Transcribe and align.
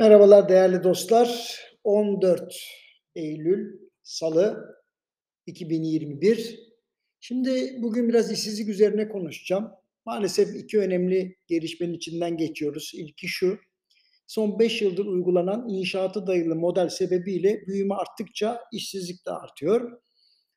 Merhabalar 0.00 0.48
değerli 0.48 0.82
dostlar. 0.82 1.60
14 1.84 2.54
Eylül 3.14 3.78
Salı 4.02 4.76
2021. 5.46 6.60
Şimdi 7.20 7.76
bugün 7.82 8.08
biraz 8.08 8.32
işsizlik 8.32 8.68
üzerine 8.68 9.08
konuşacağım. 9.08 9.70
Maalesef 10.06 10.56
iki 10.56 10.78
önemli 10.78 11.36
gelişmenin 11.46 11.94
içinden 11.94 12.36
geçiyoruz. 12.36 12.92
İlki 12.94 13.28
şu. 13.28 13.58
Son 14.26 14.58
5 14.58 14.82
yıldır 14.82 15.06
uygulanan 15.06 15.68
inşaatı 15.68 16.26
dayalı 16.26 16.56
model 16.56 16.88
sebebiyle 16.88 17.66
büyüme 17.66 17.94
arttıkça 17.94 18.60
işsizlik 18.72 19.26
de 19.26 19.30
artıyor. 19.30 20.00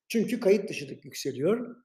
Çünkü 0.07 0.39
kayıt 0.39 0.70
dışılık 0.70 1.05
yükseliyor. 1.05 1.75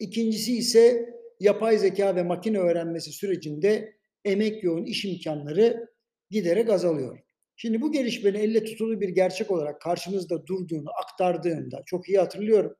İkincisi 0.00 0.56
ise 0.56 1.08
yapay 1.40 1.78
zeka 1.78 2.16
ve 2.16 2.22
makine 2.22 2.58
öğrenmesi 2.58 3.12
sürecinde 3.12 3.96
emek 4.24 4.64
yoğun 4.64 4.84
iş 4.84 5.04
imkanları 5.04 5.95
giderek 6.30 6.70
azalıyor. 6.70 7.18
Şimdi 7.56 7.80
bu 7.80 7.92
gelişmenin 7.92 8.38
elle 8.38 8.64
tutulu 8.64 9.00
bir 9.00 9.08
gerçek 9.08 9.50
olarak 9.50 9.80
karşımızda 9.80 10.46
durduğunu 10.46 10.88
aktardığımda 11.04 11.82
çok 11.86 12.08
iyi 12.08 12.18
hatırlıyorum. 12.18 12.76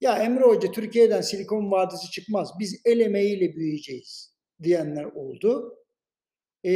Ya 0.00 0.18
Emre 0.18 0.44
Hoca 0.44 0.72
Türkiye'den 0.72 1.20
Silikon 1.20 1.70
Vadisi 1.70 2.10
çıkmaz. 2.10 2.50
Biz 2.58 2.80
el 2.84 3.00
emeğiyle 3.00 3.54
büyüyeceğiz 3.56 4.34
diyenler 4.62 5.04
oldu. 5.04 5.78
E, 6.64 6.72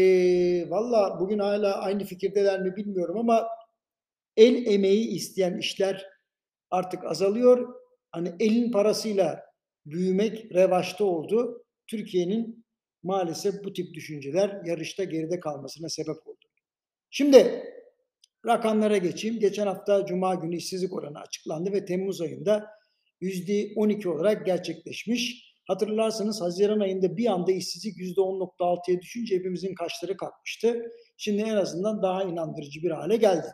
Valla 0.71 1.21
bugün 1.21 1.39
hala 1.39 1.79
aynı 1.79 2.05
fikirdeler 2.05 2.61
mi 2.61 2.77
bilmiyorum 2.77 3.19
ama 3.19 3.49
el 4.37 4.67
emeği 4.67 5.09
isteyen 5.09 5.59
işler 5.59 6.07
artık 6.71 7.05
azalıyor. 7.05 7.75
Hani 8.13 8.33
elin 8.41 8.71
parasıyla 8.73 9.45
büyümek 9.87 10.55
revaçta 10.55 11.05
oldu. 11.05 11.65
Türkiye'nin 11.87 12.62
maalesef 13.03 13.65
bu 13.65 13.73
tip 13.73 13.95
düşünceler 13.95 14.63
yarışta 14.65 15.05
geride 15.05 15.41
kalmasına 15.41 15.89
sebep 15.89 16.27
oldu. 16.27 16.47
Şimdi 17.11 17.65
rakamlara 18.47 18.97
geçeyim. 18.97 19.41
Geçen 19.41 19.67
hafta 19.67 20.07
Cuma 20.07 20.35
günü 20.35 20.57
işsizlik 20.57 20.93
oranı 20.93 21.19
açıklandı 21.21 21.73
ve 21.73 21.85
Temmuz 21.85 22.21
ayında 22.21 22.67
%12 23.21 24.09
olarak 24.09 24.47
gerçekleşmiş. 24.47 25.53
Hatırlarsanız 25.67 26.41
Haziran 26.41 26.81
ayında 26.81 27.17
bir 27.17 27.27
anda 27.27 27.53
işsizlik 27.53 27.97
%10.6'ya 27.97 29.01
düşünce 29.01 29.37
hepimizin 29.37 29.75
kaşları 29.75 30.17
kalkmıştı. 30.17 30.83
Şimdi 31.17 31.43
en 31.43 31.57
azından 31.57 32.03
daha 32.03 32.25
inandırıcı 32.25 32.83
bir 32.83 32.91
hale 32.91 33.17
geldi. 33.17 33.47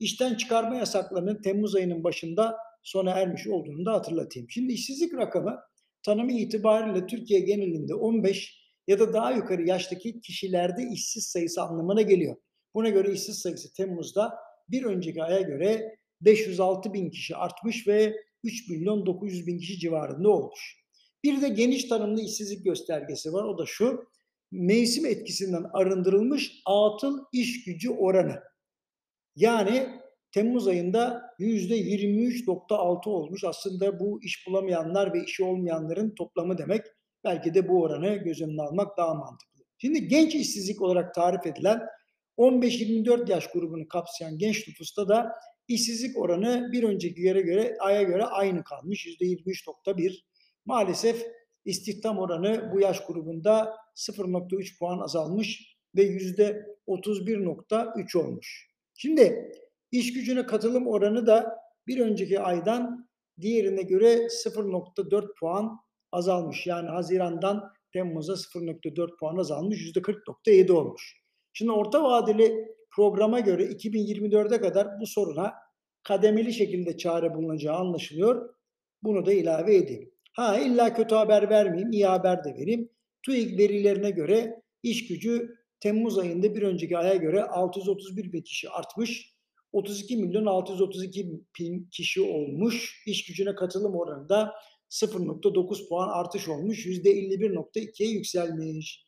İşten 0.00 0.34
çıkarma 0.34 0.76
yasaklarının 0.76 1.42
Temmuz 1.42 1.74
ayının 1.74 2.04
başında 2.04 2.56
sona 2.82 3.10
ermiş 3.10 3.46
olduğunu 3.46 3.86
da 3.86 3.92
hatırlatayım. 3.92 4.50
Şimdi 4.50 4.72
işsizlik 4.72 5.14
rakamı 5.14 5.60
tanımı 6.02 6.32
itibariyle 6.32 7.06
Türkiye 7.06 7.40
genelinde 7.40 7.94
15 7.94 8.61
ya 8.86 8.98
da 8.98 9.12
daha 9.12 9.32
yukarı 9.32 9.66
yaştaki 9.66 10.20
kişilerde 10.20 10.82
işsiz 10.92 11.24
sayısı 11.24 11.62
anlamına 11.62 12.02
geliyor. 12.02 12.36
Buna 12.74 12.88
göre 12.88 13.12
işsiz 13.12 13.38
sayısı 13.38 13.72
Temmuz'da 13.72 14.34
bir 14.68 14.84
önceki 14.84 15.22
aya 15.22 15.40
göre 15.40 15.96
506 16.20 16.92
bin 16.92 17.10
kişi 17.10 17.36
artmış 17.36 17.88
ve 17.88 18.16
3 18.44 18.68
milyon 18.68 19.06
900 19.06 19.46
bin 19.46 19.58
kişi 19.58 19.78
civarında 19.78 20.28
olmuş. 20.28 20.82
Bir 21.24 21.42
de 21.42 21.48
geniş 21.48 21.84
tanımlı 21.84 22.20
işsizlik 22.20 22.64
göstergesi 22.64 23.32
var. 23.32 23.44
O 23.44 23.58
da 23.58 23.66
şu. 23.66 24.04
Mevsim 24.52 25.06
etkisinden 25.06 25.64
arındırılmış 25.72 26.62
atıl 26.66 27.18
iş 27.32 27.64
gücü 27.64 27.90
oranı. 27.90 28.42
Yani 29.36 30.02
Temmuz 30.32 30.68
ayında 30.68 31.22
%23.6 31.38 33.08
olmuş. 33.08 33.44
Aslında 33.44 34.00
bu 34.00 34.22
iş 34.22 34.46
bulamayanlar 34.46 35.14
ve 35.14 35.24
işi 35.24 35.44
olmayanların 35.44 36.14
toplamı 36.14 36.58
demek. 36.58 36.86
Belki 37.24 37.54
de 37.54 37.68
bu 37.68 37.82
oranı 37.82 38.16
göz 38.16 38.42
önüne 38.42 38.62
almak 38.62 38.96
daha 38.96 39.14
mantıklı. 39.14 39.64
Şimdi 39.78 40.08
genç 40.08 40.34
işsizlik 40.34 40.82
olarak 40.82 41.14
tarif 41.14 41.46
edilen 41.46 41.80
15-24 42.38 43.30
yaş 43.30 43.46
grubunu 43.46 43.88
kapsayan 43.88 44.38
genç 44.38 44.68
nüfusta 44.68 45.08
da 45.08 45.32
işsizlik 45.68 46.18
oranı 46.18 46.72
bir 46.72 46.82
önceki 46.82 47.22
yere 47.22 47.40
göre 47.40 47.76
aya 47.80 48.02
göre 48.02 48.24
aynı 48.24 48.64
kalmış 48.64 49.06
%23.1. 49.06 50.22
Maalesef 50.64 51.26
istihdam 51.64 52.18
oranı 52.18 52.70
bu 52.72 52.80
yaş 52.80 53.06
grubunda 53.06 53.76
0.3 53.96 54.78
puan 54.78 54.98
azalmış 54.98 55.76
ve 55.96 56.02
%31.3 56.02 58.18
olmuş. 58.18 58.68
Şimdi 58.94 59.52
iş 59.92 60.12
gücüne 60.12 60.46
katılım 60.46 60.86
oranı 60.86 61.26
da 61.26 61.58
bir 61.86 61.98
önceki 61.98 62.40
aydan 62.40 63.08
diğerine 63.40 63.82
göre 63.82 64.14
0.4 64.14 65.34
puan 65.40 65.78
azalmış. 66.12 66.66
Yani 66.66 66.88
Haziran'dan 66.88 67.72
Temmuz'a 67.92 68.32
0.4 68.32 69.16
puan 69.16 69.36
azalmış. 69.36 69.78
%40.7 69.78 70.72
olmuş. 70.72 71.22
Şimdi 71.52 71.72
orta 71.72 72.04
vadeli 72.04 72.68
programa 72.90 73.40
göre 73.40 73.64
2024'e 73.64 74.60
kadar 74.60 75.00
bu 75.00 75.06
soruna 75.06 75.54
kademeli 76.02 76.52
şekilde 76.52 76.96
çare 76.96 77.34
bulunacağı 77.34 77.76
anlaşılıyor. 77.76 78.54
Bunu 79.02 79.26
da 79.26 79.32
ilave 79.32 79.76
edeyim. 79.76 80.10
Ha 80.32 80.58
illa 80.58 80.94
kötü 80.94 81.14
haber 81.14 81.50
vermeyeyim, 81.50 81.92
iyi 81.92 82.06
haber 82.06 82.44
de 82.44 82.54
vereyim. 82.54 82.88
TÜİK 83.22 83.58
verilerine 83.58 84.10
göre 84.10 84.62
iş 84.82 85.08
gücü 85.08 85.62
Temmuz 85.80 86.18
ayında 86.18 86.54
bir 86.54 86.62
önceki 86.62 86.98
aya 86.98 87.14
göre 87.14 87.44
631 87.44 88.32
bin 88.32 88.42
kişi 88.42 88.70
artmış. 88.70 89.32
32 89.72 90.16
milyon 90.16 90.46
632 90.46 91.40
bin 91.58 91.88
kişi 91.92 92.22
olmuş. 92.22 93.02
İş 93.06 93.24
gücüne 93.24 93.54
katılım 93.54 93.94
oranında 93.94 94.54
0.9 94.92 95.88
puan 95.88 96.08
artış 96.08 96.48
olmuş. 96.48 96.86
%51.2'ye 96.86 98.10
yükselmiş. 98.10 99.04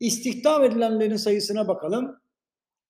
İstihdam 0.00 0.64
edilenlerin 0.64 1.16
sayısına 1.16 1.68
bakalım. 1.68 2.16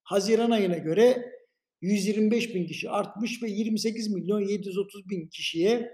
Haziran 0.02 0.50
ayına 0.50 0.76
göre 0.76 1.32
125 1.80 2.54
bin 2.54 2.66
kişi 2.66 2.90
artmış 2.90 3.42
ve 3.42 3.50
28 3.50 4.08
milyon 4.08 4.40
730 4.40 5.08
bin 5.08 5.28
kişiye 5.28 5.90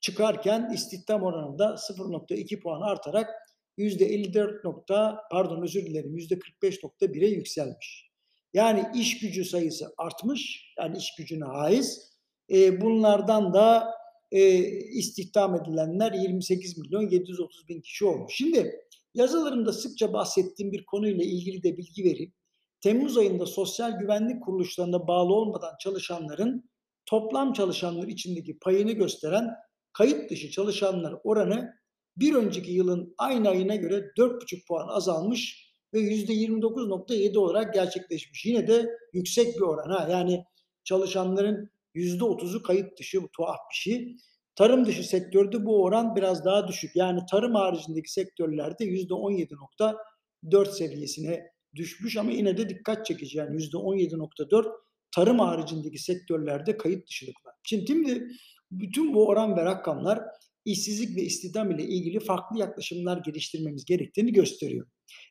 çıkarken 0.00 0.70
istihdam 0.74 1.22
oranında 1.22 1.64
0.2 1.64 2.60
puan 2.60 2.80
artarak 2.80 3.30
%54 3.78 4.64
nokta, 4.64 5.20
pardon 5.30 5.62
özür 5.62 5.86
dilerim 5.86 6.16
%45.1'e 6.16 7.28
yükselmiş. 7.28 8.10
Yani 8.54 8.84
iş 8.94 9.18
gücü 9.18 9.44
sayısı 9.44 9.94
artmış, 9.98 10.74
yani 10.78 10.98
iş 10.98 11.14
gücüne 11.18 11.44
haiz. 11.44 12.10
E, 12.50 12.80
bunlardan 12.80 13.54
da 13.54 13.99
e, 14.30 14.58
istihdam 14.98 15.54
edilenler 15.54 16.12
28 16.12 16.78
milyon 16.78 17.10
730 17.10 17.68
bin 17.68 17.80
kişi 17.80 18.04
olmuş. 18.04 18.34
Şimdi 18.36 18.72
yazılarımda 19.14 19.72
sıkça 19.72 20.12
bahsettiğim 20.12 20.72
bir 20.72 20.84
konuyla 20.84 21.24
ilgili 21.24 21.62
de 21.62 21.76
bilgi 21.76 22.04
vereyim. 22.04 22.32
Temmuz 22.80 23.18
ayında 23.18 23.46
sosyal 23.46 23.98
güvenlik 23.98 24.42
kuruluşlarına 24.42 25.08
bağlı 25.08 25.34
olmadan 25.34 25.72
çalışanların 25.80 26.70
toplam 27.06 27.52
çalışanlar 27.52 28.08
içindeki 28.08 28.58
payını 28.58 28.92
gösteren 28.92 29.50
kayıt 29.92 30.30
dışı 30.30 30.50
çalışanlar 30.50 31.14
oranı 31.24 31.74
bir 32.16 32.34
önceki 32.34 32.72
yılın 32.72 33.14
aynı 33.18 33.48
ayına 33.48 33.76
göre 33.76 33.94
4,5 34.18 34.66
puan 34.66 34.88
azalmış 34.88 35.70
ve 35.94 35.98
%29.7 35.98 37.38
olarak 37.38 37.74
gerçekleşmiş. 37.74 38.46
Yine 38.46 38.66
de 38.66 38.90
yüksek 39.12 39.56
bir 39.56 39.60
oran 39.60 39.90
ha. 39.90 40.08
Yani 40.10 40.44
çalışanların 40.84 41.70
%30'u 41.94 42.62
kayıt 42.62 42.98
dışı 42.98 43.22
bu 43.22 43.28
tuhaf 43.36 43.58
bir 43.70 43.76
şey. 43.76 44.16
Tarım 44.54 44.86
dışı 44.86 45.08
sektörde 45.08 45.66
bu 45.66 45.82
oran 45.82 46.16
biraz 46.16 46.44
daha 46.44 46.68
düşük. 46.68 46.96
Yani 46.96 47.20
tarım 47.30 47.54
haricindeki 47.54 48.12
sektörlerde 48.12 48.84
%17.4 48.84 50.72
seviyesine 50.72 51.46
düşmüş 51.74 52.16
ama 52.16 52.30
yine 52.30 52.56
de 52.56 52.68
dikkat 52.68 53.06
çekici. 53.06 53.38
Yani 53.38 53.56
%17.4 53.56 54.72
tarım 55.14 55.38
haricindeki 55.38 55.98
sektörlerde 55.98 56.76
kayıt 56.76 57.08
dışılık 57.08 57.46
var. 57.46 57.54
Şimdi 57.62 58.28
bütün 58.70 59.14
bu 59.14 59.26
oran 59.26 59.56
ve 59.56 59.64
rakamlar 59.64 60.20
işsizlik 60.64 61.16
ve 61.16 61.22
istihdam 61.22 61.70
ile 61.70 61.84
ilgili 61.84 62.20
farklı 62.20 62.58
yaklaşımlar 62.58 63.18
geliştirmemiz 63.18 63.84
gerektiğini 63.84 64.32
gösteriyor. 64.32 64.86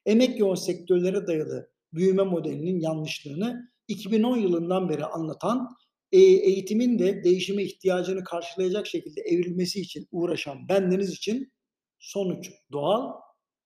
Emek 0.05 0.39
yoğun 0.39 0.55
sektörlere 0.55 1.27
dayalı 1.27 1.69
büyüme 1.93 2.23
modelinin 2.23 2.79
yanlışlığını 2.79 3.69
2010 3.87 4.37
yılından 4.37 4.89
beri 4.89 5.05
anlatan 5.05 5.69
eğitimin 6.17 6.99
de 6.99 7.23
değişime 7.23 7.63
ihtiyacını 7.63 8.23
karşılayacak 8.23 8.87
şekilde 8.87 9.21
evrilmesi 9.21 9.81
için 9.81 10.07
uğraşan 10.11 10.69
bendeniz 10.69 11.11
için 11.11 11.51
sonuç 11.99 12.51
doğal 12.71 13.13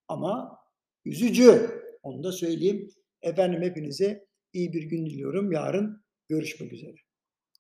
ama 0.08 0.58
üzücü. 1.04 1.70
Onu 2.02 2.24
da 2.24 2.32
söyleyeyim. 2.32 2.90
Efendim 3.22 3.62
hepinize 3.62 4.26
iyi 4.52 4.72
bir 4.72 4.82
gün 4.82 5.06
diliyorum. 5.06 5.52
Yarın 5.52 6.04
görüşmek 6.28 6.72
üzere. 6.72 7.03